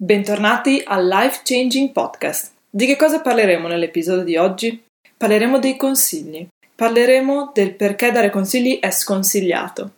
Bentornati 0.00 0.80
al 0.84 1.08
Life 1.08 1.40
Changing 1.42 1.90
Podcast. 1.90 2.52
Di 2.70 2.86
che 2.86 2.94
cosa 2.94 3.20
parleremo 3.20 3.66
nell'episodio 3.66 4.22
di 4.22 4.36
oggi? 4.36 4.80
Parleremo 5.16 5.58
dei 5.58 5.76
consigli. 5.76 6.46
Parleremo 6.72 7.50
del 7.52 7.74
perché 7.74 8.12
dare 8.12 8.30
consigli 8.30 8.78
è 8.78 8.92
sconsigliato, 8.92 9.90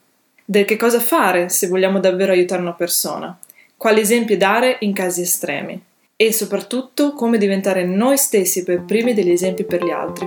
del 0.43 0.65
che 0.65 0.79
cosa 0.79 1.01
fare 1.01 1.51
se 1.51 1.69
vogliamo 1.69 2.01
davvero 2.01 2.33
aiutare 2.33 2.63
una 2.63 2.73
persona, 2.73 3.39
quali 3.77 4.01
esempi 4.01 4.39
dare 4.39 4.79
in 4.81 4.95
casi 4.95 5.21
estremi 5.21 5.79
e 6.17 6.33
soprattutto 6.33 7.13
come 7.13 7.37
diventare 7.37 7.85
noi 7.85 8.17
stessi 8.17 8.65
per 8.65 8.87
primi 8.87 9.13
degli 9.13 9.33
esempi 9.33 9.65
per 9.65 9.85
gli 9.85 9.91
altri. 9.91 10.27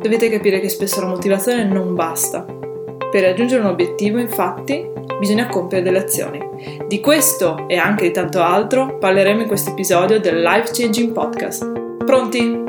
Dovete 0.00 0.30
capire 0.30 0.60
che 0.60 0.68
spesso 0.68 1.00
la 1.00 1.08
motivazione 1.08 1.64
non 1.64 1.96
basta. 1.96 2.44
Per 2.44 3.20
raggiungere 3.20 3.62
un 3.62 3.66
obiettivo, 3.66 4.18
infatti, 4.20 4.88
bisogna 5.22 5.46
compiere 5.46 5.84
delle 5.84 5.98
azioni. 5.98 6.40
Di 6.88 6.98
questo 6.98 7.68
e 7.68 7.76
anche 7.76 8.08
di 8.08 8.10
tanto 8.10 8.42
altro 8.42 8.98
parleremo 8.98 9.42
in 9.42 9.46
questo 9.46 9.70
episodio 9.70 10.18
del 10.18 10.42
Life 10.42 10.72
Changing 10.72 11.12
Podcast. 11.12 11.64
Pronti? 12.04 12.60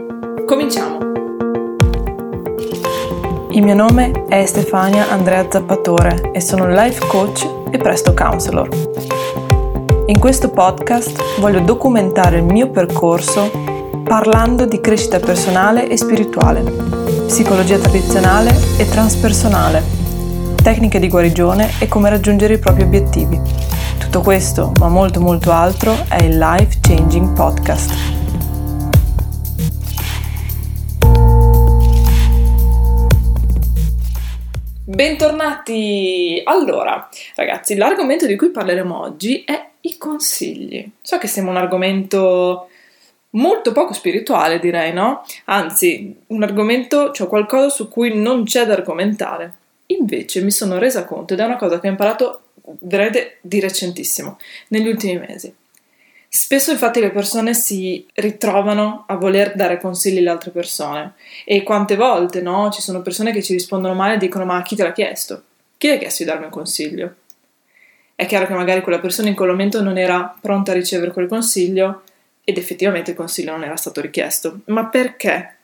Cominciamo! 0.46 1.00
Il 3.50 3.64
mio 3.64 3.74
nome 3.74 4.26
è 4.28 4.46
Stefania 4.46 5.10
Andrea 5.10 5.48
Zappatore 5.50 6.30
e 6.32 6.40
sono 6.40 6.70
life 6.70 7.08
coach 7.08 7.44
e 7.72 7.78
presto 7.80 8.14
counselor. 8.14 8.70
In 10.06 10.20
questo 10.20 10.52
podcast 10.52 11.40
voglio 11.40 11.62
documentare 11.62 12.38
il 12.38 12.44
mio 12.44 12.70
percorso 12.70 13.50
parlando 14.04 14.66
di 14.66 14.80
crescita 14.80 15.20
personale 15.20 15.88
e 15.88 15.98
spirituale, 15.98 16.62
psicologia 17.26 17.80
tradizionale 17.80 18.56
e 18.78 18.88
transpersonale 18.88 20.03
tecniche 20.64 20.98
di 20.98 21.10
guarigione 21.10 21.74
e 21.78 21.90
come 21.90 22.10
raggiungere 22.10 22.54
i 22.54 22.58
propri 22.58 22.84
obiettivi. 22.84 23.38
Tutto 24.00 24.22
questo, 24.22 24.72
ma 24.80 24.88
molto 24.88 25.20
molto 25.20 25.52
altro, 25.52 25.94
è 26.08 26.24
il 26.24 26.38
Life 26.38 26.78
Changing 26.80 27.36
Podcast. 27.36 27.92
Bentornati! 34.86 36.42
Allora, 36.46 37.10
ragazzi, 37.36 37.76
l'argomento 37.76 38.26
di 38.26 38.38
cui 38.38 38.50
parleremo 38.50 38.98
oggi 38.98 39.44
è 39.46 39.72
i 39.82 39.98
consigli. 39.98 40.90
So 41.02 41.18
che 41.18 41.28
sembra 41.28 41.52
un 41.52 41.60
argomento 41.60 42.70
molto 43.32 43.74
poco 43.74 43.92
spirituale, 43.92 44.60
direi, 44.60 44.94
no? 44.94 45.26
Anzi, 45.46 46.16
un 46.28 46.42
argomento, 46.42 47.12
cioè 47.12 47.28
qualcosa 47.28 47.68
su 47.68 47.90
cui 47.90 48.18
non 48.18 48.46
c'è 48.46 48.66
da 48.66 48.72
argomentare. 48.72 49.56
Invece 49.88 50.42
mi 50.42 50.52
sono 50.52 50.78
resa 50.78 51.06
conto, 51.06 51.34
ed 51.34 51.40
è 51.40 51.46
una 51.46 51.58
cosa 51.58 51.80
che 51.80 51.88
ho 51.88 51.92
imparato 51.92 52.42
veramente 52.82 53.38
di 53.42 53.60
recentissimo, 53.60 54.40
negli 54.70 54.88
ultimi 54.88 55.18
mesi. 55.18 55.54
Spesso 56.36 56.72
infatti 56.72 57.00
le 57.00 57.12
persone 57.12 57.54
si 57.54 58.08
ritrovano 58.16 59.04
a 59.08 59.18
voler 59.18 59.54
dare 59.54 59.80
consigli 59.80 60.18
alle 60.18 60.32
altre 60.32 60.50
persone 60.50 61.14
e 61.46 61.62
quante 61.62 61.96
volte 61.96 62.42
no, 62.42 62.72
ci 62.72 62.82
sono 62.82 63.04
persone 63.04 63.32
che 63.32 63.44
ci 63.44 63.54
rispondono 63.54 63.94
male 63.94 64.16
e 64.16 64.18
dicono 64.18 64.44
ma 64.44 64.60
chi 64.64 64.76
te 64.76 64.82
l'ha 64.82 64.94
chiesto? 64.94 65.44
Chi 65.78 65.90
ti 65.90 65.94
ha 65.94 65.98
chiesto 66.00 66.24
di 66.24 66.30
darmi 66.30 66.46
un 66.46 66.50
consiglio? 66.50 67.16
È 68.16 68.26
chiaro 68.26 68.48
che 68.48 68.54
magari 68.54 68.82
quella 68.82 69.00
persona 69.00 69.30
in 69.30 69.36
quel 69.36 69.50
momento 69.50 69.84
non 69.84 70.00
era 70.00 70.36
pronta 70.42 70.72
a 70.72 70.74
ricevere 70.74 71.12
quel 71.12 71.28
consiglio 71.28 72.02
ed 72.44 72.58
effettivamente 72.58 73.12
il 73.12 73.18
consiglio 73.18 73.52
non 73.52 73.64
era 73.64 73.76
stato 73.76 74.02
richiesto. 74.02 74.62
Ma 74.66 74.88
perché 74.88 75.58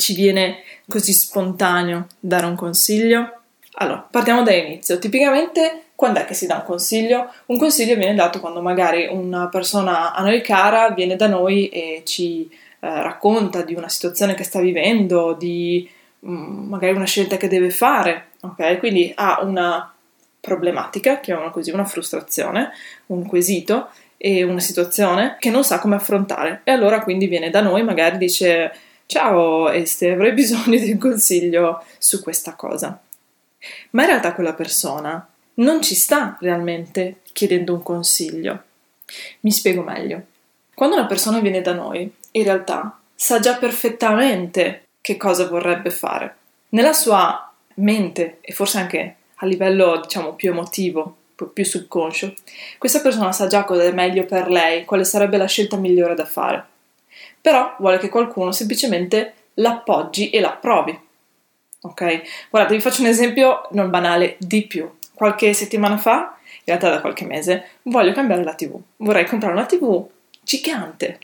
ci 0.00 0.14
viene 0.14 0.62
così 0.88 1.12
spontaneo 1.12 2.06
dare 2.18 2.46
un 2.46 2.56
consiglio? 2.56 3.42
Allora, 3.74 4.06
partiamo 4.10 4.42
dall'inizio. 4.42 4.98
Tipicamente, 4.98 5.84
quando 5.94 6.18
è 6.20 6.24
che 6.24 6.34
si 6.34 6.46
dà 6.46 6.56
un 6.56 6.64
consiglio? 6.64 7.30
Un 7.46 7.58
consiglio 7.58 7.94
viene 7.94 8.14
dato 8.14 8.40
quando 8.40 8.60
magari 8.60 9.06
una 9.06 9.48
persona 9.48 10.12
a 10.12 10.22
noi 10.22 10.40
cara 10.40 10.90
viene 10.90 11.14
da 11.14 11.28
noi 11.28 11.68
e 11.68 12.02
ci 12.04 12.48
eh, 12.50 12.56
racconta 12.80 13.62
di 13.62 13.74
una 13.74 13.88
situazione 13.88 14.34
che 14.34 14.42
sta 14.42 14.60
vivendo, 14.60 15.34
di 15.38 15.88
mh, 16.20 16.32
mm, 16.32 16.68
magari 16.68 16.94
una 16.94 17.04
scelta 17.04 17.36
che 17.36 17.48
deve 17.48 17.70
fare, 17.70 18.30
ok? 18.40 18.78
Quindi 18.78 19.12
ha 19.14 19.40
una 19.42 19.94
problematica, 20.40 21.20
chiamiamola 21.20 21.52
così, 21.52 21.70
una 21.70 21.84
frustrazione, 21.84 22.70
un 23.06 23.26
quesito 23.26 23.90
e 24.16 24.42
una 24.42 24.60
situazione 24.60 25.36
che 25.38 25.50
non 25.50 25.64
sa 25.64 25.78
come 25.78 25.96
affrontare 25.96 26.60
e 26.64 26.70
allora 26.70 27.02
quindi 27.02 27.26
viene 27.26 27.50
da 27.50 27.60
noi, 27.60 27.82
magari 27.82 28.18
dice 28.18 28.72
Ciao 29.10 29.68
Este, 29.70 30.12
avrei 30.12 30.30
bisogno 30.34 30.78
di 30.78 30.92
un 30.92 30.98
consiglio 30.98 31.82
su 31.98 32.22
questa 32.22 32.54
cosa. 32.54 33.02
Ma 33.90 34.02
in 34.02 34.08
realtà 34.08 34.34
quella 34.34 34.54
persona 34.54 35.28
non 35.54 35.82
ci 35.82 35.96
sta 35.96 36.36
realmente 36.38 37.16
chiedendo 37.32 37.74
un 37.74 37.82
consiglio. 37.82 38.62
Mi 39.40 39.50
spiego 39.50 39.82
meglio. 39.82 40.22
Quando 40.72 40.94
una 40.94 41.06
persona 41.06 41.40
viene 41.40 41.60
da 41.60 41.72
noi, 41.72 42.08
in 42.30 42.42
realtà 42.44 43.00
sa 43.12 43.40
già 43.40 43.56
perfettamente 43.56 44.86
che 45.00 45.16
cosa 45.16 45.48
vorrebbe 45.48 45.90
fare. 45.90 46.36
Nella 46.68 46.92
sua 46.92 47.52
mente 47.74 48.38
e 48.40 48.52
forse 48.52 48.78
anche 48.78 49.16
a 49.34 49.46
livello, 49.46 50.02
diciamo, 50.02 50.34
più 50.34 50.50
emotivo, 50.50 51.16
più 51.52 51.64
subconscio, 51.64 52.32
questa 52.78 53.00
persona 53.00 53.32
sa 53.32 53.48
già 53.48 53.64
cosa 53.64 53.82
è 53.82 53.90
meglio 53.90 54.24
per 54.24 54.48
lei, 54.48 54.84
quale 54.84 55.02
sarebbe 55.02 55.36
la 55.36 55.46
scelta 55.46 55.76
migliore 55.76 56.14
da 56.14 56.24
fare 56.24 56.70
però 57.40 57.74
vuole 57.78 57.98
che 57.98 58.08
qualcuno 58.08 58.52
semplicemente 58.52 59.34
l'appoggi 59.54 60.30
e 60.30 60.40
l'approvi. 60.40 60.98
Ok? 61.82 62.22
Guardate, 62.50 62.74
vi 62.74 62.80
faccio 62.80 63.02
un 63.02 63.08
esempio 63.08 63.68
non 63.72 63.90
banale 63.90 64.36
di 64.38 64.66
più. 64.66 64.90
Qualche 65.14 65.52
settimana 65.52 65.96
fa, 65.96 66.36
in 66.44 66.60
realtà 66.64 66.90
da 66.90 67.00
qualche 67.00 67.24
mese, 67.24 67.68
voglio 67.82 68.12
cambiare 68.12 68.44
la 68.44 68.54
TV. 68.54 68.78
Vorrei 68.96 69.26
comprare 69.26 69.54
una 69.54 69.66
TV 69.66 70.06
gigante. 70.42 71.18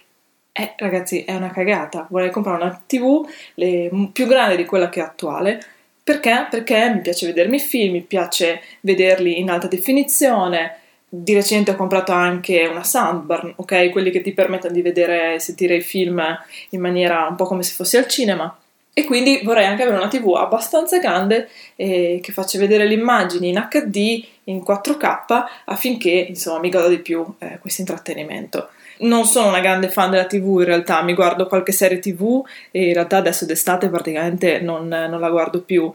Eh, 0.53 0.75
ragazzi, 0.79 1.25
è 1.25 1.35
una 1.35 1.51
cagata. 1.51 2.07
Vorrei 2.09 2.31
comprare 2.31 2.63
una 2.63 2.83
TV 2.87 3.29
le, 3.55 3.91
più 4.13 4.27
grande 4.27 4.57
di 4.57 4.65
quella 4.65 4.89
che 4.89 5.01
è 5.01 5.03
attuale. 5.03 5.63
Perché? 6.03 6.47
Perché 6.49 6.91
mi 6.95 7.01
piace 7.01 7.27
vedermi 7.27 7.57
i 7.57 7.61
film, 7.61 7.93
mi 7.93 8.03
piace 8.03 8.63
vederli 8.81 9.41
in 9.41 9.51
alta 9.51 9.67
definizione, 9.67 10.77
di 11.09 11.35
recente 11.35 11.71
ho 11.71 11.77
comprato 11.77 12.13
anche 12.13 12.67
una 12.67 12.83
soundbar, 12.83 13.55
ok? 13.57 13.91
Quelli 13.91 14.11
che 14.11 14.21
ti 14.21 14.33
permettono 14.33 14.75
di 14.75 14.83
vedere 14.83 15.35
e 15.35 15.41
sentire 15.41 15.77
i 15.77 15.81
film 15.81 16.23
in 16.71 16.81
maniera 16.81 17.27
un 17.29 17.37
po' 17.37 17.45
come 17.45 17.63
se 17.63 17.75
fossi 17.75 17.97
al 17.97 18.07
cinema. 18.09 18.57
E 18.99 19.05
quindi 19.05 19.41
vorrei 19.45 19.67
anche 19.67 19.83
avere 19.83 19.99
una 19.99 20.09
TV 20.09 20.35
abbastanza 20.37 20.99
grande 20.99 21.51
eh, 21.77 22.19
che 22.23 22.33
faccia 22.33 22.59
vedere 22.59 22.87
le 22.87 22.95
immagini 22.95 23.51
in 23.51 23.69
HD, 23.71 24.25
in 24.45 24.63
4K, 24.67 25.45
affinché 25.67 26.11
insomma 26.11 26.61
mi 26.61 26.71
goda 26.71 26.89
di 26.89 26.99
più 27.01 27.25
eh, 27.39 27.59
questo 27.61 27.83
intrattenimento. 27.83 28.71
Non 29.01 29.27
sono 29.27 29.49
una 29.49 29.61
grande 29.61 29.91
fan 29.91 30.11
della 30.11 30.25
TV 30.25 30.61
in 30.61 30.65
realtà, 30.65 31.03
mi 31.03 31.13
guardo 31.13 31.47
qualche 31.47 31.73
serie 31.73 31.99
TV 31.99 32.43
e 32.71 32.87
in 32.87 32.95
realtà 32.95 33.19
adesso 33.19 33.45
d'estate 33.45 33.91
praticamente 33.91 34.61
non, 34.61 34.89
non 34.89 35.21
la 35.21 35.29
guardo 35.29 35.61
più 35.61 35.93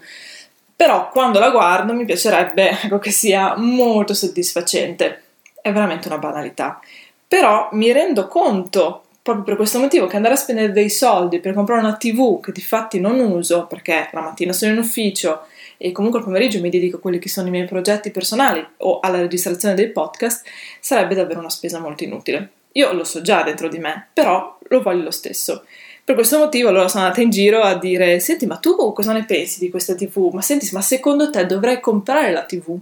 però 0.81 1.11
quando 1.11 1.37
la 1.37 1.51
guardo 1.51 1.93
mi 1.93 2.05
piacerebbe 2.05 2.71
ecco, 2.81 2.97
che 2.97 3.11
sia 3.11 3.55
molto 3.55 4.15
soddisfacente. 4.15 5.21
È 5.61 5.71
veramente 5.71 6.07
una 6.07 6.17
banalità. 6.17 6.79
Però 7.27 7.69
mi 7.73 7.91
rendo 7.91 8.27
conto, 8.27 9.03
proprio 9.21 9.45
per 9.45 9.57
questo 9.57 9.77
motivo, 9.77 10.07
che 10.07 10.15
andare 10.15 10.33
a 10.33 10.37
spendere 10.37 10.71
dei 10.71 10.89
soldi 10.89 11.39
per 11.39 11.53
comprare 11.53 11.81
una 11.81 11.97
TV 11.97 12.39
che 12.39 12.51
di 12.51 12.61
fatti 12.61 12.99
non 12.99 13.19
uso, 13.19 13.67
perché 13.67 14.09
la 14.11 14.21
mattina 14.21 14.53
sono 14.53 14.71
in 14.71 14.79
ufficio 14.79 15.41
e 15.77 15.91
comunque 15.91 16.17
il 16.17 16.25
pomeriggio 16.25 16.59
mi 16.59 16.71
dedico 16.71 16.97
a 16.97 16.99
quelli 16.99 17.19
che 17.19 17.29
sono 17.29 17.47
i 17.47 17.51
miei 17.51 17.67
progetti 17.67 18.09
personali 18.09 18.67
o 18.77 19.01
alla 19.01 19.19
registrazione 19.19 19.75
dei 19.75 19.91
podcast, 19.91 20.47
sarebbe 20.79 21.13
davvero 21.13 21.41
una 21.41 21.51
spesa 21.51 21.77
molto 21.77 22.03
inutile. 22.03 22.53
Io 22.71 22.91
lo 22.93 23.03
so 23.03 23.21
già 23.21 23.43
dentro 23.43 23.67
di 23.67 23.77
me, 23.77 24.07
però 24.11 24.57
lo 24.59 24.81
voglio 24.81 25.03
lo 25.03 25.11
stesso. 25.11 25.63
Per 26.11 26.19
questo 26.19 26.39
motivo 26.39 26.67
allora 26.67 26.89
sono 26.89 27.05
andata 27.05 27.21
in 27.21 27.29
giro 27.29 27.61
a 27.61 27.79
dire, 27.79 28.19
senti 28.19 28.45
ma 28.45 28.57
tu 28.57 28.75
cosa 28.75 29.13
ne 29.13 29.23
pensi 29.23 29.59
di 29.59 29.69
questa 29.69 29.95
TV? 29.95 30.29
Ma 30.33 30.41
senti, 30.41 30.67
ma 30.73 30.81
secondo 30.81 31.29
te 31.29 31.45
dovrei 31.45 31.79
comprare 31.79 32.33
la 32.33 32.43
TV? 32.43 32.77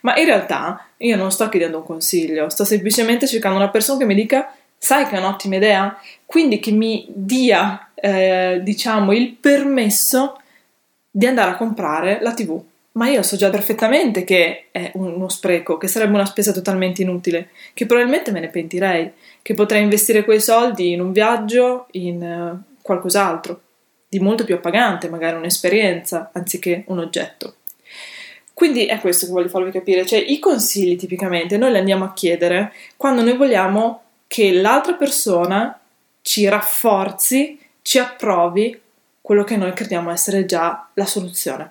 Ma 0.00 0.16
in 0.16 0.24
realtà 0.24 0.86
io 0.96 1.14
non 1.16 1.30
sto 1.30 1.50
chiedendo 1.50 1.76
un 1.76 1.84
consiglio, 1.84 2.48
sto 2.48 2.64
semplicemente 2.64 3.26
cercando 3.26 3.58
una 3.58 3.68
persona 3.68 3.98
che 3.98 4.06
mi 4.06 4.14
dica, 4.14 4.54
sai 4.78 5.06
che 5.06 5.16
è 5.16 5.18
un'ottima 5.18 5.56
idea? 5.56 5.98
Quindi 6.24 6.60
che 6.60 6.70
mi 6.70 7.04
dia, 7.08 7.90
eh, 7.94 8.60
diciamo, 8.62 9.12
il 9.12 9.34
permesso 9.34 10.40
di 11.10 11.26
andare 11.26 11.50
a 11.50 11.56
comprare 11.56 12.20
la 12.22 12.32
TV. 12.32 12.58
Ma 12.92 13.08
io 13.08 13.22
so 13.22 13.36
già 13.36 13.48
perfettamente 13.48 14.22
che 14.22 14.66
è 14.70 14.90
uno 14.94 15.28
spreco, 15.30 15.78
che 15.78 15.88
sarebbe 15.88 16.12
una 16.12 16.26
spesa 16.26 16.52
totalmente 16.52 17.00
inutile, 17.00 17.48
che 17.72 17.86
probabilmente 17.86 18.30
me 18.32 18.40
ne 18.40 18.48
pentirei, 18.48 19.12
che 19.40 19.54
potrei 19.54 19.82
investire 19.82 20.24
quei 20.24 20.40
soldi 20.40 20.92
in 20.92 21.00
un 21.00 21.10
viaggio, 21.12 21.86
in 21.92 22.22
uh, 22.22 22.76
qualcos'altro, 22.82 23.60
di 24.08 24.20
molto 24.20 24.44
più 24.44 24.56
appagante, 24.56 25.08
magari 25.08 25.36
un'esperienza, 25.36 26.30
anziché 26.34 26.84
un 26.88 26.98
oggetto. 26.98 27.54
Quindi 28.52 28.84
è 28.84 29.00
questo 29.00 29.24
che 29.24 29.32
voglio 29.32 29.48
farvi 29.48 29.70
capire, 29.70 30.04
cioè 30.04 30.18
i 30.18 30.38
consigli 30.38 30.96
tipicamente 30.96 31.56
noi 31.56 31.72
li 31.72 31.78
andiamo 31.78 32.04
a 32.04 32.12
chiedere 32.12 32.72
quando 32.98 33.22
noi 33.22 33.36
vogliamo 33.36 34.02
che 34.26 34.52
l'altra 34.52 34.92
persona 34.94 35.80
ci 36.20 36.46
rafforzi, 36.46 37.58
ci 37.80 37.98
approvi 37.98 38.78
quello 39.20 39.44
che 39.44 39.56
noi 39.56 39.72
crediamo 39.72 40.10
essere 40.10 40.44
già 40.44 40.88
la 40.94 41.06
soluzione. 41.06 41.70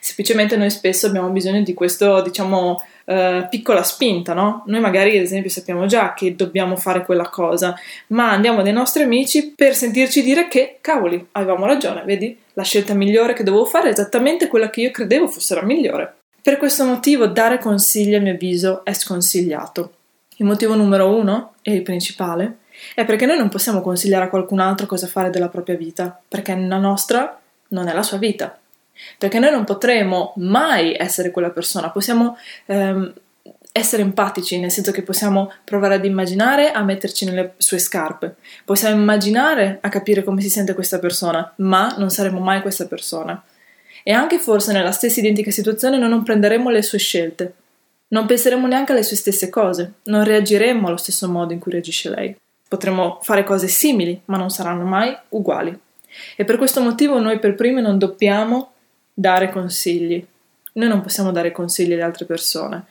Semplicemente 0.00 0.56
noi 0.56 0.70
spesso 0.70 1.06
abbiamo 1.06 1.28
bisogno 1.28 1.62
di 1.62 1.74
questo, 1.74 2.20
diciamo, 2.22 2.82
uh, 3.04 3.48
piccola 3.48 3.82
spinta, 3.82 4.34
no? 4.34 4.62
Noi 4.66 4.80
magari 4.80 5.16
ad 5.16 5.22
esempio 5.22 5.50
sappiamo 5.50 5.86
già 5.86 6.14
che 6.14 6.34
dobbiamo 6.34 6.76
fare 6.76 7.04
quella 7.04 7.28
cosa, 7.28 7.74
ma 8.08 8.30
andiamo 8.30 8.62
dai 8.62 8.72
nostri 8.72 9.02
amici 9.02 9.52
per 9.54 9.74
sentirci 9.74 10.22
dire 10.22 10.48
che, 10.48 10.78
cavoli, 10.80 11.26
avevamo 11.32 11.66
ragione, 11.66 12.02
vedi? 12.04 12.38
La 12.54 12.62
scelta 12.62 12.94
migliore 12.94 13.32
che 13.32 13.42
dovevo 13.42 13.64
fare 13.64 13.88
è 13.88 13.92
esattamente 13.92 14.48
quella 14.48 14.70
che 14.70 14.80
io 14.80 14.90
credevo 14.90 15.28
fosse 15.28 15.54
la 15.54 15.62
migliore. 15.62 16.16
Per 16.40 16.56
questo 16.58 16.84
motivo 16.84 17.26
dare 17.26 17.58
consigli 17.58 18.14
a 18.14 18.20
mio 18.20 18.34
avviso 18.34 18.84
è 18.84 18.92
sconsigliato. 18.92 19.92
Il 20.36 20.46
motivo 20.46 20.74
numero 20.74 21.14
uno, 21.14 21.54
e 21.62 21.72
il 21.72 21.82
principale, 21.82 22.58
è 22.94 23.04
perché 23.04 23.24
noi 23.24 23.38
non 23.38 23.48
possiamo 23.48 23.80
consigliare 23.80 24.24
a 24.24 24.28
qualcun 24.28 24.58
altro 24.58 24.86
cosa 24.86 25.06
fare 25.06 25.30
della 25.30 25.48
propria 25.48 25.76
vita, 25.76 26.20
perché 26.28 26.54
la 26.54 26.78
nostra 26.78 27.40
non 27.68 27.88
è 27.88 27.94
la 27.94 28.02
sua 28.02 28.18
vita. 28.18 28.58
Perché 29.18 29.38
noi 29.38 29.50
non 29.50 29.64
potremo 29.64 30.32
mai 30.36 30.94
essere 30.96 31.30
quella 31.30 31.50
persona, 31.50 31.90
possiamo 31.90 32.36
ehm, 32.66 33.12
essere 33.76 34.02
empatici, 34.02 34.60
nel 34.60 34.70
senso 34.70 34.92
che 34.92 35.02
possiamo 35.02 35.52
provare 35.64 35.94
ad 35.94 36.04
immaginare 36.04 36.70
a 36.70 36.84
metterci 36.84 37.24
nelle 37.24 37.54
sue 37.56 37.78
scarpe, 37.78 38.36
possiamo 38.64 39.00
immaginare 39.00 39.78
a 39.80 39.88
capire 39.88 40.22
come 40.22 40.40
si 40.40 40.48
sente 40.48 40.74
questa 40.74 41.00
persona, 41.00 41.52
ma 41.56 41.92
non 41.98 42.08
saremo 42.10 42.38
mai 42.38 42.60
questa 42.60 42.86
persona. 42.86 43.42
E 44.04 44.12
anche 44.12 44.38
forse 44.38 44.72
nella 44.72 44.92
stessa 44.92 45.18
identica 45.18 45.50
situazione 45.50 45.98
noi 45.98 46.08
non 46.08 46.22
prenderemo 46.22 46.70
le 46.70 46.82
sue 46.82 46.98
scelte, 46.98 47.54
non 48.08 48.26
penseremo 48.26 48.66
neanche 48.68 48.92
alle 48.92 49.02
sue 49.02 49.16
stesse 49.16 49.48
cose, 49.48 49.94
non 50.04 50.22
reagiremo 50.22 50.86
allo 50.86 50.96
stesso 50.96 51.28
modo 51.28 51.52
in 51.52 51.58
cui 51.58 51.72
reagisce 51.72 52.10
lei. 52.10 52.36
Potremmo 52.68 53.18
fare 53.22 53.42
cose 53.42 53.66
simili, 53.66 54.20
ma 54.26 54.36
non 54.36 54.50
saranno 54.50 54.84
mai 54.84 55.16
uguali. 55.30 55.76
E 56.36 56.44
per 56.44 56.58
questo 56.58 56.80
motivo 56.80 57.18
noi 57.18 57.40
per 57.40 57.56
primi 57.56 57.80
non 57.80 57.98
dobbiamo 57.98 58.73
dare 59.14 59.50
consigli. 59.50 60.26
Noi 60.72 60.88
non 60.88 61.00
possiamo 61.00 61.30
dare 61.30 61.52
consigli 61.52 61.92
alle 61.92 62.02
altre 62.02 62.24
persone. 62.24 62.84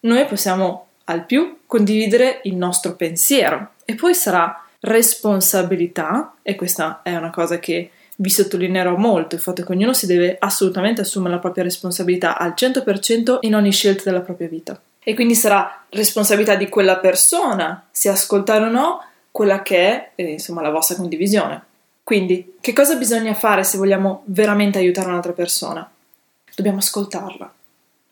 Noi 0.00 0.24
possiamo 0.24 0.86
al 1.04 1.26
più 1.26 1.58
condividere 1.66 2.40
il 2.44 2.56
nostro 2.56 2.96
pensiero 2.96 3.72
e 3.84 3.94
poi 3.94 4.14
sarà 4.14 4.64
responsabilità, 4.80 6.36
e 6.42 6.54
questa 6.54 7.00
è 7.02 7.14
una 7.14 7.30
cosa 7.30 7.58
che 7.58 7.90
vi 8.16 8.30
sottolineerò 8.30 8.96
molto, 8.96 9.34
il 9.34 9.40
fatto 9.40 9.62
che 9.64 9.72
ognuno 9.72 9.92
si 9.92 10.06
deve 10.06 10.36
assolutamente 10.38 11.02
assumere 11.02 11.34
la 11.34 11.40
propria 11.40 11.64
responsabilità 11.64 12.38
al 12.38 12.54
100% 12.56 13.38
in 13.40 13.54
ogni 13.54 13.72
scelta 13.72 14.04
della 14.04 14.20
propria 14.20 14.48
vita. 14.48 14.80
E 15.02 15.14
quindi 15.14 15.34
sarà 15.34 15.84
responsabilità 15.90 16.54
di 16.54 16.68
quella 16.68 16.98
persona, 16.98 17.86
se 17.90 18.08
ascoltare 18.08 18.64
o 18.64 18.70
no, 18.70 19.04
quella 19.30 19.62
che 19.62 19.76
è 19.76 20.10
eh, 20.16 20.32
insomma 20.32 20.60
la 20.60 20.70
vostra 20.70 20.96
condivisione. 20.96 21.62
Quindi, 22.02 22.54
che 22.60 22.72
cosa 22.72 22.96
bisogna 22.96 23.34
fare 23.34 23.62
se 23.62 23.78
vogliamo 23.78 24.22
veramente 24.26 24.78
aiutare 24.78 25.08
un'altra 25.08 25.32
persona? 25.32 25.88
Dobbiamo 26.54 26.78
ascoltarla. 26.78 27.54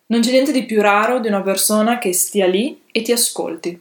Non 0.06 0.20
c'è 0.20 0.31
niente 0.31 0.52
di 0.52 0.64
più 0.64 0.81
raro 0.81 1.20
di 1.20 1.29
una 1.29 1.43
persona 1.43 1.99
che 1.99 2.12
stia 2.12 2.46
lì 2.46 2.82
e 2.90 3.02
ti 3.02 3.12
ascolti, 3.12 3.79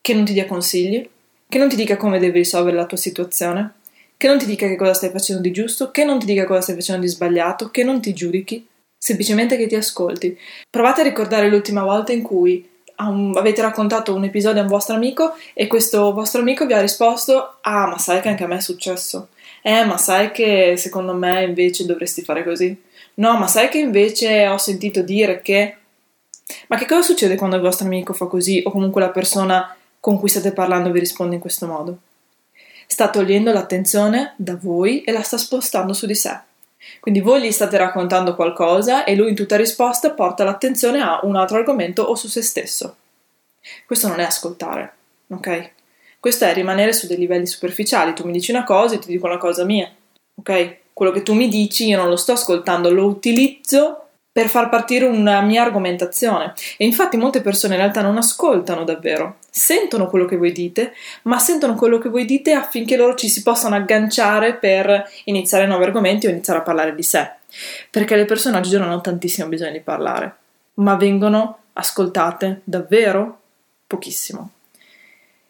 che 0.00 0.14
non 0.14 0.24
ti 0.24 0.32
dia 0.32 0.46
consigli, 0.46 1.08
che 1.48 1.58
non 1.58 1.68
ti 1.68 1.76
dica 1.76 1.96
come 1.96 2.18
devi 2.18 2.38
risolvere 2.38 2.76
la 2.76 2.86
tua 2.86 2.98
situazione, 2.98 3.74
che 4.16 4.28
non 4.28 4.38
ti 4.38 4.46
dica 4.46 4.66
che 4.66 4.76
cosa 4.76 4.94
stai 4.94 5.10
facendo 5.10 5.40
di 5.42 5.50
giusto, 5.50 5.90
che 5.90 6.04
non 6.04 6.18
ti 6.18 6.26
dica 6.26 6.44
cosa 6.44 6.60
stai 6.60 6.74
facendo 6.74 7.02
di 7.02 7.08
sbagliato, 7.08 7.70
che 7.70 7.82
non 7.82 8.00
ti 8.02 8.12
giudichi, 8.12 8.66
semplicemente 8.98 9.56
che 9.56 9.66
ti 9.66 9.76
ascolti. 9.76 10.38
Provate 10.68 11.00
a 11.00 11.04
ricordare 11.04 11.48
l'ultima 11.48 11.82
volta 11.84 12.12
in 12.12 12.22
cui 12.22 12.68
un, 13.08 13.36
avete 13.36 13.62
raccontato 13.62 14.14
un 14.14 14.24
episodio 14.24 14.60
a 14.60 14.64
un 14.64 14.70
vostro 14.70 14.94
amico 14.94 15.34
e 15.54 15.66
questo 15.66 16.12
vostro 16.12 16.40
amico 16.40 16.66
vi 16.66 16.72
ha 16.72 16.80
risposto: 16.80 17.56
Ah, 17.62 17.86
ma 17.86 17.98
sai 17.98 18.20
che 18.20 18.28
anche 18.28 18.44
a 18.44 18.46
me 18.46 18.56
è 18.56 18.60
successo. 18.60 19.28
Eh, 19.62 19.84
ma 19.84 19.98
sai 19.98 20.30
che 20.30 20.74
secondo 20.76 21.14
me 21.14 21.44
invece 21.44 21.84
dovresti 21.84 22.22
fare 22.22 22.44
così. 22.44 22.76
No, 23.14 23.36
ma 23.38 23.46
sai 23.46 23.68
che 23.68 23.78
invece 23.78 24.46
ho 24.48 24.58
sentito 24.58 25.02
dire 25.02 25.42
che. 25.42 25.76
Ma 26.66 26.76
che 26.76 26.86
cosa 26.86 27.02
succede 27.02 27.36
quando 27.36 27.56
il 27.56 27.62
vostro 27.62 27.86
amico 27.86 28.12
fa 28.12 28.26
così 28.26 28.62
o 28.64 28.70
comunque 28.70 29.00
la 29.00 29.10
persona 29.10 29.74
con 30.00 30.18
cui 30.18 30.28
state 30.28 30.52
parlando 30.52 30.90
vi 30.90 30.98
risponde 30.98 31.36
in 31.36 31.40
questo 31.40 31.66
modo? 31.66 31.98
Sta 32.86 33.08
togliendo 33.08 33.52
l'attenzione 33.52 34.34
da 34.36 34.56
voi 34.60 35.02
e 35.02 35.12
la 35.12 35.22
sta 35.22 35.38
spostando 35.38 35.92
su 35.92 36.06
di 36.06 36.14
sé. 36.14 36.40
Quindi 37.00 37.20
voi 37.20 37.42
gli 37.42 37.50
state 37.50 37.76
raccontando 37.76 38.34
qualcosa 38.34 39.04
e 39.04 39.14
lui 39.14 39.30
in 39.30 39.34
tutta 39.34 39.56
risposta 39.56 40.10
porta 40.10 40.44
l'attenzione 40.44 41.00
a 41.00 41.20
un 41.22 41.36
altro 41.36 41.58
argomento 41.58 42.02
o 42.02 42.14
su 42.14 42.28
se 42.28 42.42
stesso. 42.42 42.96
Questo 43.86 44.08
non 44.08 44.20
è 44.20 44.24
ascoltare, 44.24 44.94
ok? 45.28 45.70
Questo 46.18 46.44
è 46.44 46.52
rimanere 46.52 46.92
su 46.92 47.06
dei 47.06 47.16
livelli 47.16 47.46
superficiali. 47.46 48.14
Tu 48.14 48.24
mi 48.24 48.32
dici 48.32 48.50
una 48.50 48.64
cosa 48.64 48.94
e 48.94 48.98
ti 48.98 49.08
dico 49.08 49.26
una 49.26 49.38
cosa 49.38 49.64
mia, 49.64 49.90
ok? 50.34 50.76
Quello 50.92 51.12
che 51.12 51.22
tu 51.22 51.34
mi 51.34 51.48
dici 51.48 51.86
io 51.86 51.96
non 51.96 52.08
lo 52.08 52.16
sto 52.16 52.32
ascoltando, 52.32 52.90
lo 52.90 53.06
utilizzo 53.06 53.99
per 54.32 54.48
far 54.48 54.68
partire 54.68 55.06
una 55.06 55.40
mia 55.40 55.62
argomentazione. 55.62 56.54
E 56.76 56.84
infatti 56.84 57.16
molte 57.16 57.40
persone 57.40 57.74
in 57.74 57.80
realtà 57.80 58.00
non 58.00 58.16
ascoltano 58.16 58.84
davvero, 58.84 59.36
sentono 59.50 60.08
quello 60.08 60.24
che 60.24 60.36
voi 60.36 60.52
dite, 60.52 60.92
ma 61.22 61.38
sentono 61.38 61.74
quello 61.74 61.98
che 61.98 62.08
voi 62.08 62.24
dite 62.24 62.52
affinché 62.52 62.96
loro 62.96 63.14
ci 63.14 63.28
si 63.28 63.42
possano 63.42 63.74
agganciare 63.74 64.54
per 64.54 65.08
iniziare 65.24 65.66
nuovi 65.66 65.84
argomenti 65.84 66.26
o 66.26 66.30
iniziare 66.30 66.60
a 66.60 66.62
parlare 66.62 66.94
di 66.94 67.02
sé. 67.02 67.28
Perché 67.90 68.14
le 68.14 68.24
persone 68.24 68.56
oggi 68.56 68.76
non 68.76 68.88
hanno 68.88 69.00
tantissimo 69.00 69.48
bisogno 69.48 69.72
di 69.72 69.80
parlare, 69.80 70.36
ma 70.74 70.94
vengono 70.94 71.58
ascoltate 71.72 72.60
davvero 72.64 73.38
pochissimo. 73.86 74.50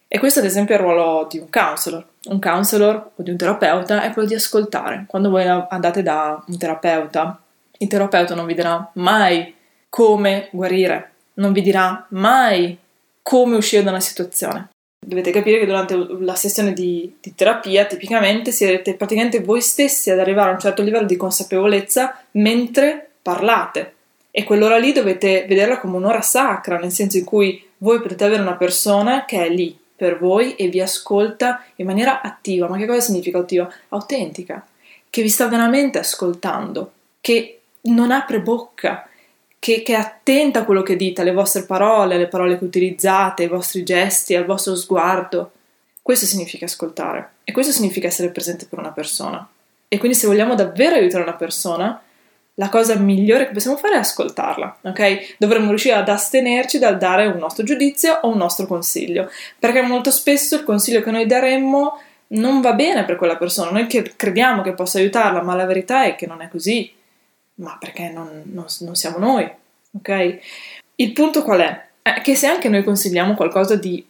E 0.09 0.19
questo 0.19 0.41
ad 0.41 0.47
esempio 0.47 0.75
è 0.75 0.79
il 0.79 0.85
ruolo 0.85 1.27
di 1.31 1.39
un 1.39 1.49
counselor. 1.51 2.05
Un 2.25 2.41
counselor 2.41 3.11
o 3.15 3.23
di 3.23 3.31
un 3.31 3.37
terapeuta 3.37 4.03
è 4.03 4.13
quello 4.13 4.27
di 4.27 4.35
ascoltare. 4.35 5.05
Quando 5.07 5.31
voi 5.31 5.47
andate 5.47 6.03
da 6.03 6.43
un 6.45 6.59
terapeuta 6.59 7.41
il 7.83 7.89
terapeuta 7.89 8.35
non 8.35 8.47
vi 8.47 8.55
dirà 8.55 8.91
mai 8.95 9.55
come 9.89 10.49
guarire, 10.53 11.13
non 11.35 11.53
vi 11.53 11.63
dirà 11.63 12.07
mai 12.11 12.77
come 13.23 13.57
uscire 13.57 13.83
da 13.83 13.91
una 13.91 14.01
situazione. 14.01 14.69
Dovete 15.05 15.31
capire 15.31 15.59
che 15.59 15.67
durante 15.67 15.97
la 15.97 16.35
sessione 16.35 16.75
di, 16.75 17.17
di, 17.21 17.35
terapia 17.35 17.87
tipicamente 17.87 18.53
siete 18.53 18.95
praticamente 18.95 19.41
voi 19.41 19.63
stessi 19.63 20.11
ad 20.11 20.19
arrivare 20.19 20.51
a 20.51 20.53
un 20.53 20.61
certo 20.61 20.83
livello 20.83 21.07
di 21.07 21.17
consapevolezza 21.17 22.23
mentre 22.33 23.13
parlate 23.23 23.95
e 24.31 24.45
quell'ora 24.45 24.77
lì 24.77 24.93
dovete 24.93 25.47
vederla 25.49 25.81
come 25.81 25.97
un'ora 25.97 26.21
sacra, 26.21 26.79
nel 26.79 26.93
senso 26.93 27.17
in 27.17 27.25
cui 27.25 27.67
voi 27.79 28.01
potete 28.03 28.25
avere 28.25 28.43
una 28.43 28.57
persona 28.57 29.25
che 29.25 29.43
è 29.43 29.49
lì 29.49 29.77
per 29.97 30.19
voi 30.19 30.55
e 30.55 30.69
vi 30.69 30.81
ascolta 30.81 31.65
in 31.77 31.87
maniera 31.87 32.21
attiva. 32.21 32.69
Ma 32.69 32.77
che 32.77 32.87
cosa 32.87 33.01
significa 33.01 33.39
attiva? 33.39 33.73
Autentica, 33.89 34.65
che 35.09 35.23
vi 35.23 35.29
sta 35.31 35.49
veramente 35.49 35.99
ascoltando, 35.99 36.93
che 37.21 37.60
non 37.83 38.11
apre 38.11 38.41
bocca, 38.41 39.09
che, 39.59 39.83
che, 39.83 39.93
è 39.93 39.97
attenta 39.97 40.61
a 40.61 40.65
quello 40.65 40.83
che 40.83 40.97
dite, 40.97 41.21
alle 41.21 41.33
vostre 41.33 41.65
parole, 41.65 42.15
alle 42.15 42.29
parole 42.29 42.59
che 42.59 42.65
utilizzate, 42.65 43.45
ai 43.45 43.49
vostri 43.49 43.85
gesti, 43.85 44.35
al 44.35 44.47
vostro 44.47 44.75
sguardo. 44.75 45.53
Questo 46.03 46.27
significa 46.27 46.65
ascoltare 46.65 47.33
e 47.45 47.53
questo 47.53 47.73
significa 47.73 48.07
essere 48.07 48.31
presente 48.31 48.67
per 48.67 48.79
una 48.79 48.91
persona. 48.91 49.47
E 49.87 49.99
quindi 49.99 50.17
se 50.17 50.27
vogliamo 50.27 50.55
davvero 50.55 50.95
aiutare 50.95 51.23
una 51.23 51.35
persona, 51.35 52.01
la 52.55 52.69
cosa 52.69 52.95
migliore 52.97 53.47
che 53.47 53.53
possiamo 53.53 53.77
fare 53.77 53.95
è 53.95 53.99
ascoltarla, 53.99 54.79
ok? 54.83 55.37
Dovremmo 55.39 55.69
riuscire 55.69 55.95
ad 55.95 56.09
astenerci 56.09 56.79
dal 56.79 56.97
dare 56.97 57.27
un 57.27 57.39
nostro 57.39 57.65
giudizio 57.65 58.19
o 58.23 58.29
un 58.29 58.39
nostro 58.39 58.67
consiglio, 58.67 59.31
perché 59.59 59.83
molto 59.83 60.11
spesso 60.11 60.57
il 60.57 60.65
consiglio 60.65 61.03
che 61.03 61.11
noi 61.11 61.27
daremmo 61.27 62.01
non 62.29 62.61
va 62.61 62.73
bene 62.75 63.05
per 63.05 63.17
quella 63.17 63.37
persona, 63.37 63.71
noi 63.71 63.87
crediamo 63.87 64.63
che 64.63 64.73
possa 64.73 64.99
aiutarla, 64.99 65.43
ma 65.43 65.55
la 65.55 65.65
verità 65.65 66.05
è 66.05 66.15
che 66.17 66.27
non 66.27 66.43
è 66.43 66.49
così 66.49 66.93
ma 67.61 67.77
perché 67.79 68.11
non, 68.11 68.43
non, 68.47 68.67
non 68.81 68.95
siamo 68.95 69.19
noi, 69.19 69.49
ok? 69.99 70.39
Il 70.97 71.13
punto 71.13 71.43
qual 71.43 71.61
è? 71.61 71.89
È 72.03 72.21
che 72.21 72.35
se 72.35 72.47
anche 72.47 72.69
noi 72.69 72.83
consigliamo 72.83 73.35
qualcosa 73.35 73.77
di 73.77 74.05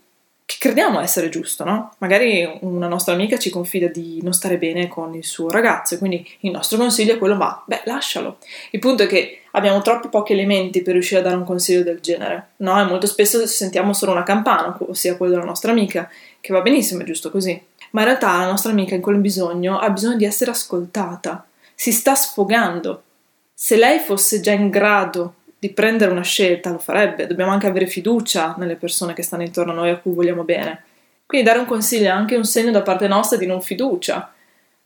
che 0.51 0.57
crediamo 0.59 0.99
essere 0.99 1.29
giusto, 1.29 1.63
no? 1.63 1.95
Magari 1.99 2.59
una 2.63 2.89
nostra 2.89 3.15
amica 3.15 3.39
ci 3.39 3.51
confida 3.51 3.87
di 3.87 4.19
non 4.23 4.33
stare 4.33 4.59
bene 4.59 4.89
con 4.89 5.15
il 5.15 5.25
suo 5.25 5.49
ragazzo 5.49 5.97
quindi 5.97 6.29
il 6.41 6.51
nostro 6.51 6.77
consiglio 6.77 7.15
è 7.15 7.19
quello, 7.19 7.37
ma 7.37 7.63
beh, 7.65 7.83
lascialo. 7.85 8.39
Il 8.71 8.81
punto 8.81 9.05
è 9.05 9.07
che 9.07 9.43
abbiamo 9.53 9.81
troppi 9.81 10.09
pochi 10.09 10.33
elementi 10.33 10.83
per 10.83 10.95
riuscire 10.95 11.21
a 11.21 11.23
dare 11.23 11.37
un 11.37 11.45
consiglio 11.45 11.85
del 11.85 12.01
genere, 12.01 12.49
no? 12.57 12.81
E 12.81 12.85
molto 12.85 13.07
spesso 13.07 13.47
sentiamo 13.47 13.93
solo 13.93 14.11
una 14.11 14.25
campana, 14.25 14.77
ossia 14.81 15.17
quella 15.17 15.35
della 15.35 15.47
nostra 15.47 15.71
amica, 15.71 16.11
che 16.41 16.53
va 16.53 16.63
benissimo, 16.63 17.03
è 17.03 17.05
giusto 17.05 17.31
così. 17.31 17.61
Ma 17.93 18.01
in 18.01 18.07
realtà 18.07 18.37
la 18.39 18.51
nostra 18.51 18.73
amica 18.73 18.97
in 18.97 19.01
quel 19.01 19.19
bisogno 19.19 19.79
ha 19.79 19.89
bisogno 19.91 20.17
di 20.17 20.25
essere 20.25 20.51
ascoltata, 20.51 21.47
si 21.77 21.93
sta 21.93 22.17
sfogando 22.17 23.03
se 23.63 23.77
lei 23.77 23.99
fosse 23.99 24.41
già 24.41 24.53
in 24.53 24.71
grado 24.71 25.35
di 25.59 25.69
prendere 25.69 26.11
una 26.11 26.23
scelta, 26.23 26.71
lo 26.71 26.79
farebbe. 26.79 27.27
Dobbiamo 27.27 27.51
anche 27.51 27.67
avere 27.67 27.87
fiducia 27.87 28.55
nelle 28.57 28.77
persone 28.77 29.13
che 29.13 29.21
stanno 29.21 29.43
intorno 29.43 29.73
a 29.73 29.75
noi 29.75 29.91
a 29.91 29.99
cui 29.99 30.15
vogliamo 30.15 30.45
bene. 30.45 30.85
Quindi 31.27 31.47
dare 31.47 31.59
un 31.59 31.67
consiglio 31.67 32.07
è 32.07 32.09
anche 32.09 32.37
un 32.37 32.45
segno 32.45 32.71
da 32.71 32.81
parte 32.81 33.07
nostra 33.07 33.37
di 33.37 33.45
non 33.45 33.61
fiducia. 33.61 34.33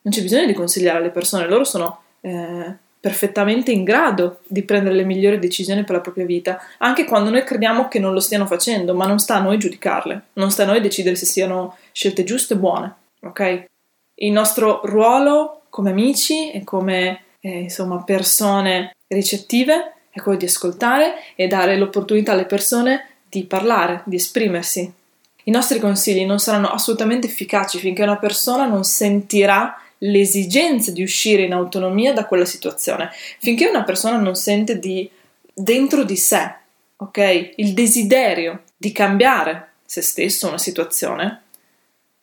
Non 0.00 0.12
c'è 0.12 0.22
bisogno 0.22 0.46
di 0.46 0.54
consigliare 0.54 0.98
alle 0.98 1.10
persone, 1.10 1.46
loro 1.46 1.62
sono 1.62 2.00
eh, 2.20 2.74
perfettamente 2.98 3.70
in 3.70 3.84
grado 3.84 4.40
di 4.48 4.64
prendere 4.64 4.96
le 4.96 5.04
migliori 5.04 5.38
decisioni 5.38 5.84
per 5.84 5.94
la 5.94 6.00
propria 6.00 6.26
vita, 6.26 6.60
anche 6.78 7.04
quando 7.04 7.30
noi 7.30 7.44
crediamo 7.44 7.86
che 7.86 8.00
non 8.00 8.12
lo 8.12 8.18
stiano 8.18 8.44
facendo, 8.44 8.92
ma 8.92 9.06
non 9.06 9.20
sta 9.20 9.36
a 9.36 9.40
noi 9.40 9.56
giudicarle, 9.56 10.20
non 10.32 10.50
sta 10.50 10.64
a 10.64 10.66
noi 10.66 10.80
decidere 10.80 11.14
se 11.14 11.26
siano 11.26 11.76
scelte 11.92 12.24
giuste 12.24 12.54
e 12.54 12.56
buone, 12.56 12.94
ok? 13.20 13.66
Il 14.16 14.32
nostro 14.32 14.80
ruolo 14.82 15.62
come 15.70 15.90
amici 15.90 16.50
e 16.50 16.64
come 16.64 17.20
eh, 17.44 17.58
insomma, 17.58 18.02
persone 18.02 18.96
ricettive 19.06 19.92
è 20.10 20.20
quello 20.20 20.38
di 20.38 20.46
ascoltare 20.46 21.16
e 21.34 21.46
dare 21.46 21.76
l'opportunità 21.76 22.32
alle 22.32 22.46
persone 22.46 23.08
di 23.28 23.44
parlare, 23.44 24.00
di 24.06 24.16
esprimersi. 24.16 24.90
I 25.46 25.50
nostri 25.50 25.78
consigli 25.78 26.24
non 26.24 26.38
saranno 26.38 26.70
assolutamente 26.70 27.26
efficaci 27.26 27.78
finché 27.78 28.02
una 28.02 28.16
persona 28.16 28.64
non 28.64 28.84
sentirà 28.84 29.78
l'esigenza 29.98 30.90
di 30.90 31.02
uscire 31.02 31.42
in 31.42 31.52
autonomia 31.52 32.14
da 32.14 32.24
quella 32.24 32.46
situazione. 32.46 33.10
Finché 33.38 33.68
una 33.68 33.84
persona 33.84 34.16
non 34.16 34.36
sente 34.36 34.78
di 34.78 35.08
dentro 35.52 36.02
di 36.02 36.16
sé, 36.16 36.54
ok, 36.96 37.52
il 37.56 37.74
desiderio 37.74 38.62
di 38.74 38.90
cambiare 38.90 39.72
se 39.84 40.00
stesso 40.00 40.48
una 40.48 40.58
situazione, 40.58 41.42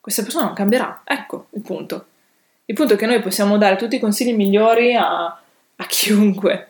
questa 0.00 0.22
persona 0.22 0.46
non 0.46 0.54
cambierà. 0.54 1.02
Ecco 1.04 1.46
il 1.50 1.62
punto. 1.62 2.06
Il 2.64 2.74
punto 2.74 2.94
è 2.94 2.96
che 2.96 3.06
noi 3.06 3.20
possiamo 3.20 3.58
dare 3.58 3.76
tutti 3.76 3.96
i 3.96 4.00
consigli 4.00 4.34
migliori 4.34 4.94
a, 4.94 5.24
a 5.24 5.86
chiunque, 5.86 6.68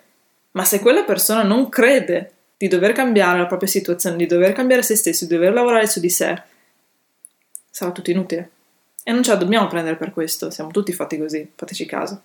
ma 0.52 0.64
se 0.64 0.80
quella 0.80 1.02
persona 1.04 1.42
non 1.42 1.68
crede 1.68 2.32
di 2.56 2.68
dover 2.68 2.92
cambiare 2.92 3.38
la 3.38 3.46
propria 3.46 3.68
situazione, 3.68 4.16
di 4.16 4.26
dover 4.26 4.52
cambiare 4.52 4.82
se 4.82 4.96
stesso, 4.96 5.26
di 5.26 5.34
dover 5.34 5.52
lavorare 5.52 5.86
su 5.86 6.00
di 6.00 6.10
sé, 6.10 6.40
sarà 7.70 7.90
tutto 7.90 8.10
inutile. 8.10 8.50
E 9.02 9.12
non 9.12 9.22
ce 9.22 9.32
la 9.32 9.36
dobbiamo 9.36 9.66
prendere 9.66 9.96
per 9.96 10.12
questo, 10.12 10.50
siamo 10.50 10.70
tutti 10.70 10.92
fatti 10.92 11.18
così, 11.18 11.50
fateci 11.54 11.86
caso. 11.86 12.22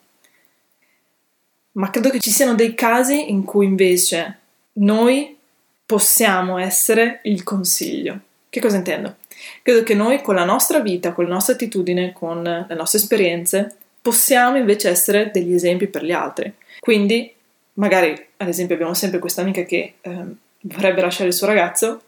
Ma 1.74 1.90
credo 1.90 2.10
che 2.10 2.20
ci 2.20 2.32
siano 2.32 2.56
dei 2.56 2.74
casi 2.76 3.32
in 3.32 3.44
cui 3.44 3.66
invece 3.66 4.40
noi 4.74 5.38
possiamo 5.86 6.58
essere 6.58 7.22
il 7.24 7.44
consiglio. 7.44 8.20
Che 8.50 8.60
cosa 8.60 8.78
intendo? 8.78 9.16
Credo 9.62 9.84
che 9.84 9.94
noi 9.94 10.22
con 10.22 10.36
la 10.36 10.46
nostra 10.46 10.80
vita, 10.80 11.12
con 11.12 11.26
la 11.26 11.34
nostra 11.34 11.54
attitudine, 11.54 12.14
con 12.14 12.42
le 12.42 12.76
nostre 12.76 13.00
esperienze, 13.00 13.76
possiamo 14.02 14.58
invece 14.58 14.90
essere 14.90 15.32
degli 15.32 15.54
esempi 15.54 15.88
per 15.88 16.04
gli 16.04 16.12
altri. 16.12 16.52
Quindi, 16.80 17.34
magari, 17.74 18.26
ad 18.38 18.48
esempio, 18.48 18.76
abbiamo 18.76 18.94
sempre 18.94 19.20
questa 19.20 19.42
amica 19.42 19.64
che 19.64 19.96
eh, 20.00 20.26
vorrebbe 20.62 21.02
lasciare 21.02 21.30
il 21.30 21.36
suo 21.36 21.48
ragazzo 21.48 22.02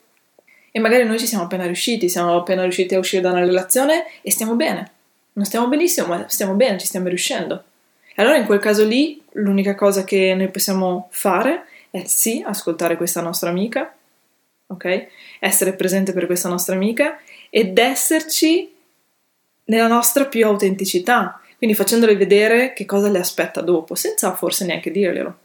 e 0.72 0.80
magari 0.80 1.06
noi 1.06 1.20
ci 1.20 1.28
siamo 1.28 1.44
appena 1.44 1.66
riusciti, 1.66 2.10
siamo 2.10 2.38
appena 2.38 2.64
riusciti 2.64 2.96
a 2.96 3.00
uscire 3.00 3.22
da 3.22 3.32
una 3.32 3.44
relazione 3.44 4.06
e 4.22 4.32
stiamo 4.32 4.56
bene. 4.56 4.92
Non 5.34 5.46
stiamo 5.46 5.68
benissimo, 5.68 6.08
ma 6.08 6.26
stiamo 6.28 6.54
bene, 6.54 6.78
ci 6.78 6.86
stiamo 6.86 7.08
riuscendo. 7.08 7.64
Allora 8.16 8.38
in 8.38 8.46
quel 8.46 8.60
caso 8.60 8.86
lì 8.86 9.22
l'unica 9.34 9.76
cosa 9.76 10.04
che 10.04 10.34
noi 10.36 10.50
possiamo 10.50 11.08
fare 11.12 11.64
è 11.90 12.04
sì, 12.06 12.44
ascoltare 12.46 12.98
questa 12.98 13.22
nostra 13.22 13.50
amica, 13.50 13.94
ok? 14.72 15.08
Essere 15.40 15.74
presente 15.74 16.14
per 16.14 16.26
questa 16.26 16.50
nostra 16.50 16.76
amica 16.76 17.20
ed 17.50 17.78
esserci 17.78 18.74
nella 19.66 19.88
nostra 19.88 20.26
più 20.26 20.46
autenticità, 20.46 21.40
quindi 21.58 21.76
facendole 21.76 22.16
vedere 22.16 22.74
che 22.74 22.86
cosa 22.86 23.10
le 23.10 23.20
aspetta 23.20 23.62
dopo, 23.62 23.96
senza 23.96 24.34
forse 24.34 24.66
neanche 24.66 24.92
dirglielo. 24.92 25.38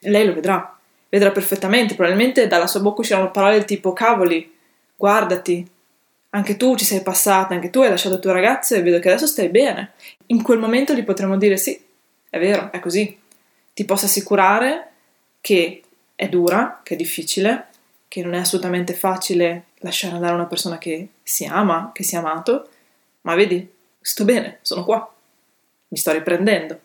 Lei 0.00 0.26
lo 0.26 0.34
vedrà, 0.34 0.78
vedrà 1.08 1.30
perfettamente, 1.30 1.94
probabilmente 1.94 2.46
dalla 2.46 2.66
sua 2.66 2.80
bocca 2.80 3.00
usciranno 3.00 3.30
parole 3.30 3.64
tipo 3.64 3.92
cavoli, 3.92 4.56
guardati, 4.96 5.68
anche 6.30 6.56
tu 6.56 6.76
ci 6.76 6.84
sei 6.84 7.02
passata, 7.02 7.54
anche 7.54 7.70
tu 7.70 7.80
hai 7.80 7.90
lasciato 7.90 8.16
il 8.16 8.20
tuo 8.20 8.32
ragazzo 8.32 8.74
e 8.74 8.82
vedo 8.82 8.98
che 9.00 9.08
adesso 9.08 9.26
stai 9.26 9.48
bene. 9.48 9.92
In 10.26 10.42
quel 10.42 10.58
momento 10.58 10.94
gli 10.94 11.04
potremmo 11.04 11.36
dire 11.36 11.56
sì, 11.56 11.78
è 12.28 12.38
vero, 12.38 12.70
è 12.70 12.78
così. 12.78 13.18
Ti 13.72 13.84
posso 13.84 14.06
assicurare 14.06 14.88
che 15.40 15.82
è 16.14 16.28
dura, 16.28 16.80
che 16.82 16.94
è 16.94 16.96
difficile, 16.96 17.66
che 18.10 18.24
non 18.24 18.34
è 18.34 18.38
assolutamente 18.38 18.92
facile 18.92 19.66
lasciare 19.82 20.16
andare 20.16 20.34
una 20.34 20.46
persona 20.46 20.78
che 20.78 21.10
si 21.22 21.44
ama, 21.44 21.92
che 21.94 22.02
si 22.02 22.16
è 22.16 22.18
amato, 22.18 22.68
ma 23.20 23.36
vedi, 23.36 23.72
sto 24.00 24.24
bene, 24.24 24.58
sono 24.62 24.84
qua, 24.84 25.14
mi 25.86 25.96
sto 25.96 26.10
riprendendo. 26.10 26.80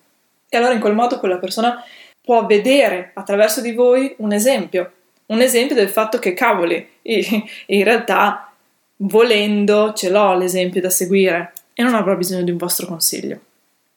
E 0.47 0.55
allora 0.55 0.73
in 0.73 0.79
quel 0.79 0.93
modo 0.93 1.17
quella 1.17 1.39
persona 1.39 1.83
può 2.21 2.45
vedere 2.45 3.09
attraverso 3.15 3.59
di 3.59 3.73
voi 3.73 4.13
un 4.19 4.33
esempio, 4.33 4.91
un 5.25 5.41
esempio 5.41 5.73
del 5.73 5.89
fatto 5.89 6.19
che 6.19 6.35
cavoli, 6.35 6.87
in 7.01 7.83
realtà 7.83 8.53
volendo 8.97 9.93
ce 9.93 10.11
l'ho 10.11 10.37
l'esempio 10.37 10.79
da 10.79 10.91
seguire 10.91 11.53
e 11.73 11.81
non 11.81 11.95
avrò 11.95 12.15
bisogno 12.15 12.43
di 12.43 12.51
un 12.51 12.57
vostro 12.57 12.85
consiglio. 12.85 13.39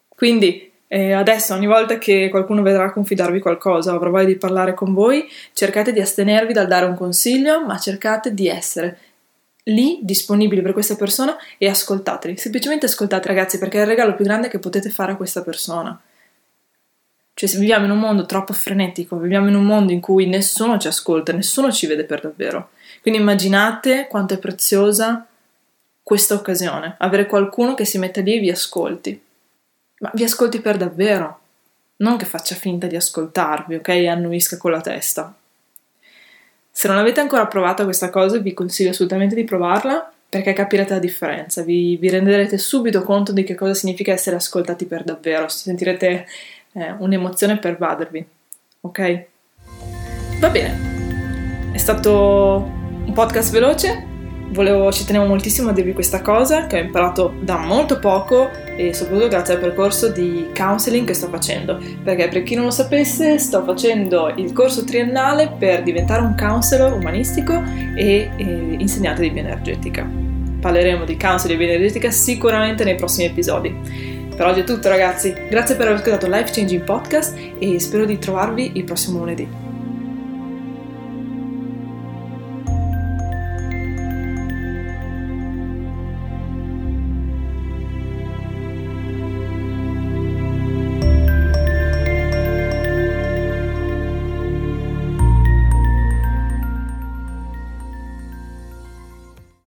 Quindi 0.09 0.73
eh, 0.89 1.13
adesso 1.13 1.55
ogni 1.55 1.67
volta 1.67 1.99
che 1.99 2.29
qualcuno 2.31 2.63
vedrà 2.63 2.91
confidarvi 2.91 3.41
qualcosa 3.41 3.93
o 3.93 3.97
avrà 3.97 4.09
voglia 4.09 4.25
di 4.25 4.37
parlare 4.37 4.73
con 4.73 4.95
voi, 4.95 5.29
cercate 5.53 5.93
di 5.93 6.01
astenervi 6.01 6.55
dal 6.55 6.67
dare 6.67 6.87
un 6.87 6.97
consiglio, 6.97 7.65
ma 7.65 7.79
cercate 7.79 8.33
di 8.33 8.49
essere 8.49 8.99
lì 9.65 9.99
disponibili 10.01 10.63
per 10.63 10.73
questa 10.73 10.97
persona 10.97 11.37
e 11.59 11.69
ascoltateli. 11.69 12.39
Semplicemente 12.39 12.87
ascoltate 12.87 13.29
ragazzi 13.29 13.59
perché 13.59 13.79
è 13.79 13.83
il 13.83 13.87
regalo 13.87 14.15
più 14.15 14.25
grande 14.25 14.49
che 14.49 14.59
potete 14.59 14.89
fare 14.89 15.13
a 15.13 15.17
questa 15.17 15.43
persona. 15.43 16.01
Cioè, 17.35 17.49
se 17.49 17.59
viviamo 17.59 17.85
in 17.85 17.93
un 17.93 17.99
mondo 17.99 18.25
troppo 18.25 18.55
frenetico, 18.55 19.17
viviamo 19.19 19.47
in 19.49 19.55
un 19.55 19.65
mondo 19.65 19.93
in 19.93 20.01
cui 20.01 20.27
nessuno 20.27 20.79
ci 20.79 20.89
ascolta, 20.89 21.33
nessuno 21.33 21.71
ci 21.71 21.87
vede 21.87 22.05
per 22.05 22.23
davvero. 22.23 22.71
Quindi 23.03 23.21
immaginate 23.21 24.07
quanto 24.09 24.35
è 24.35 24.39
preziosa 24.39 25.25
questa 26.03 26.35
occasione, 26.35 26.97
avere 26.99 27.27
qualcuno 27.27 27.75
che 27.75 27.85
si 27.85 27.99
mette 27.99 28.23
lì 28.23 28.37
e 28.37 28.41
vi 28.41 28.51
ascolti. 28.51 29.27
Ma 30.01 30.11
vi 30.15 30.25
ascolti 30.25 30.61
per 30.61 30.77
davvero, 30.77 31.41
non 31.97 32.17
che 32.17 32.25
faccia 32.25 32.55
finta 32.55 32.87
di 32.87 32.97
ascoltarvi, 32.97 33.77
ok? 33.77 33.89
E 33.89 34.09
annuisca 34.09 34.57
con 34.57 34.71
la 34.71 34.81
testa. 34.81 35.35
Se 36.71 36.87
non 36.87 36.99
avete 36.99 37.21
ancora 37.21 37.47
provato 37.47 37.85
questa 37.85 38.09
cosa, 38.09 38.39
vi 38.39 38.55
consiglio 38.55 38.91
assolutamente 38.91 39.35
di 39.35 39.45
provarla 39.45 40.13
perché 40.29 40.53
capirete 40.53 40.93
la 40.93 40.99
differenza, 40.99 41.63
vi, 41.63 41.97
vi 41.97 42.11
renderete 42.11 42.59
subito 42.59 43.03
conto 43.03 43.33
di 43.33 43.45
che 43.45 43.55
cosa 43.55 43.73
significa 43.73 44.13
essere 44.13 44.37
ascoltati 44.37 44.85
per 44.85 45.03
davvero, 45.03 45.49
sentirete 45.49 46.27
eh, 46.73 46.95
un'emozione 46.99 47.59
pervadervi, 47.59 48.27
ok? 48.83 49.25
Va 50.39 50.51
bene, 50.51 51.73
è 51.73 51.79
stato 51.79 52.71
un 53.07 53.13
podcast 53.15 53.51
veloce, 53.51 54.08
Volevo, 54.51 54.91
ci 54.91 55.05
tenevo 55.05 55.27
moltissimo 55.27 55.71
a 55.71 55.73
dirvi 55.73 55.93
questa 55.93 56.23
cosa 56.23 56.67
che 56.67 56.79
ho 56.79 56.83
imparato 56.83 57.35
da 57.41 57.59
molto 57.59 57.99
poco 57.99 58.49
e 58.77 58.95
soprattutto 58.95 59.29
grazie 59.29 59.55
al 59.55 59.61
percorso 59.61 60.09
di 60.09 60.49
counseling 60.57 61.07
che 61.07 61.13
sto 61.13 61.29
facendo. 61.29 61.79
Perché 62.03 62.29
per 62.29 62.43
chi 62.45 62.55
non 62.55 62.65
lo 62.65 62.71
sapesse 62.71 63.39
sto 63.39 63.63
facendo 63.63 64.33
il 64.37 64.53
corso 64.53 64.85
triennale 64.85 65.55
per 65.59 65.83
diventare 65.83 66.23
un 66.23 66.35
counselor 66.37 66.95
umanistico 66.95 67.63
e, 67.95 68.31
e 68.37 68.77
insegnante 68.79 69.21
di 69.21 69.31
bioenergetica. 69.31 70.09
Parleremo 70.61 71.05
di 71.05 71.17
counseling 71.19 71.61
e 71.61 71.65
bioenergetica 71.65 72.11
sicuramente 72.11 72.85
nei 72.85 72.95
prossimi 72.95 73.27
episodi. 73.27 74.17
Per 74.35 74.47
oggi 74.47 74.61
è 74.61 74.65
tutto 74.65 74.89
ragazzi, 74.89 75.35
grazie 75.51 75.75
per 75.75 75.89
aver 75.89 75.99
ascoltato 75.99 76.27
Life 76.27 76.53
Changing 76.53 76.85
Podcast 76.85 77.37
e 77.59 77.79
spero 77.79 78.07
di 78.07 78.19
trovarvi 78.19 78.73
il 78.75 78.85
prossimo 78.85 79.19
lunedì. 79.19 79.68